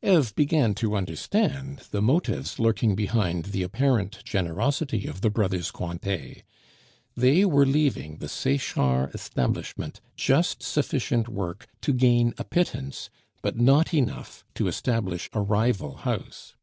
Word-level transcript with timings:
Eve 0.00 0.32
began 0.36 0.74
to 0.74 0.94
understand 0.94 1.78
the 1.90 2.00
motives 2.00 2.60
lurking 2.60 2.94
beneath 2.94 3.50
the 3.50 3.64
apparent 3.64 4.22
generosity 4.22 5.08
of 5.08 5.22
the 5.22 5.28
brothers 5.28 5.72
Cointet; 5.72 6.44
they 7.16 7.44
were 7.44 7.66
leaving 7.66 8.18
the 8.18 8.28
Sechard 8.28 9.12
establishment 9.12 10.00
just 10.14 10.62
sufficient 10.62 11.28
work 11.28 11.66
to 11.80 11.92
gain 11.92 12.32
a 12.38 12.44
pittance, 12.44 13.10
but 13.42 13.58
not 13.58 13.92
enough 13.92 14.44
to 14.54 14.68
establish 14.68 15.28
a 15.32 15.40
rival 15.40 15.96
house. 15.96 16.54